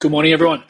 [0.00, 0.64] Good morning, everyone.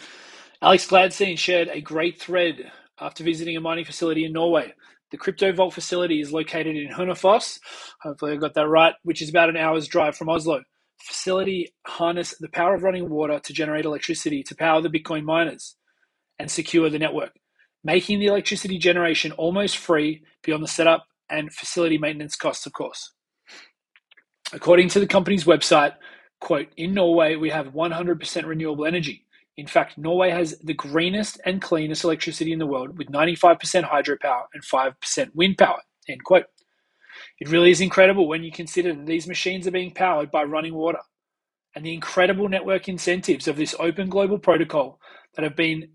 [0.61, 4.75] Alex Gladstein shared a great thread after visiting a mining facility in Norway.
[5.13, 7.61] The KryptoVault facility is located in Hønefoss,
[8.03, 10.63] hopefully I got that right, which is about an hour's drive from Oslo.
[10.99, 15.77] Facility harness the power of running water to generate electricity to power the Bitcoin miners
[16.41, 17.31] and secure the network,
[17.85, 23.13] making the electricity generation almost free beyond the setup and facility maintenance costs, of course.
[24.53, 25.93] According to the company's website,
[26.41, 29.25] quote, in Norway, we have 100% renewable energy.
[29.57, 34.45] In fact, Norway has the greenest and cleanest electricity in the world with 95% hydropower
[34.55, 36.47] and 5% wind power, end quote.
[37.39, 40.75] It really is incredible when you consider that these machines are being powered by running
[40.75, 41.01] water
[41.75, 44.99] and the incredible network incentives of this open global protocol
[45.35, 45.89] that have been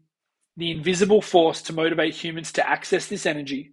[0.57, 3.71] the invisible force to motivate humans to access this energy,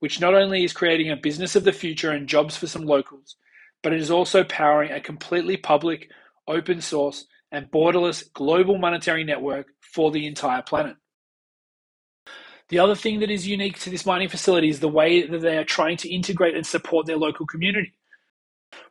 [0.00, 3.36] which not only is creating a business of the future and jobs for some locals,
[3.82, 6.10] but it is also powering a completely public,
[6.46, 10.96] open source, and borderless global monetary network for the entire planet.
[12.68, 15.56] The other thing that is unique to this mining facility is the way that they
[15.56, 17.94] are trying to integrate and support their local community.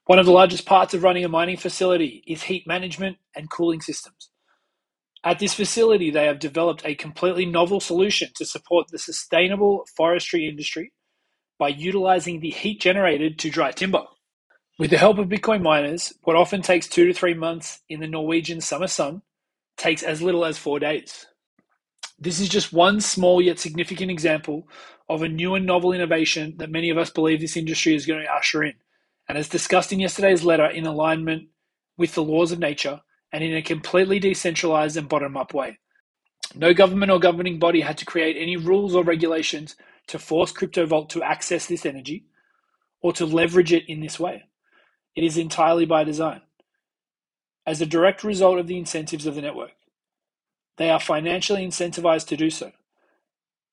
[0.06, 3.82] One of the largest parts of running a mining facility is heat management and cooling
[3.82, 4.30] systems.
[5.24, 10.48] At this facility, they have developed a completely novel solution to support the sustainable forestry
[10.48, 10.94] industry
[11.60, 14.04] by utilizing the heat generated to dry timber.
[14.80, 18.08] With the help of Bitcoin miners, what often takes two to three months in the
[18.08, 19.24] Norwegian summer sun
[19.76, 21.26] takes as little as four days.
[22.20, 24.68] This is just one small yet significant example
[25.10, 28.22] of a new and novel innovation that many of us believe this industry is going
[28.22, 28.74] to usher in.
[29.28, 31.48] And as discussed in yesterday's letter, in alignment
[31.98, 33.02] with the laws of nature
[33.34, 35.80] and in a completely decentralized and bottom up way.
[36.54, 41.10] No government or governing body had to create any rules or regulations to force KryptoVault
[41.10, 42.26] to access this energy
[43.02, 44.44] or to leverage it in this way.
[45.18, 46.42] It is entirely by design.
[47.66, 49.72] As a direct result of the incentives of the network,
[50.78, 52.72] they are financially incentivized to do so.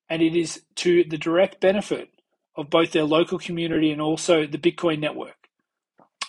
[0.09, 2.09] And it is to the direct benefit
[2.55, 5.35] of both their local community and also the Bitcoin network.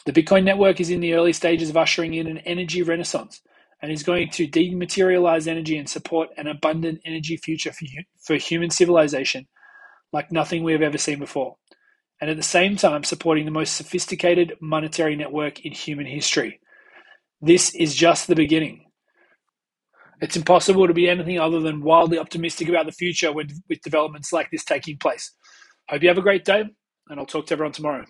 [0.05, 3.41] The Bitcoin network is in the early stages of ushering in an energy renaissance
[3.81, 7.87] and is going to dematerialize energy and support an abundant energy future for,
[8.23, 9.47] for human civilization
[10.13, 11.57] like nothing we have ever seen before
[12.21, 16.61] and at the same time supporting the most sophisticated monetary network in human history.
[17.41, 18.87] This is just the beginning.
[20.23, 24.33] It's impossible to be anything other than wildly optimistic about the future with, with developments
[24.33, 25.31] like this taking place.
[25.91, 26.65] Hope you have a great day,
[27.09, 28.05] and I'll talk to everyone tomorrow.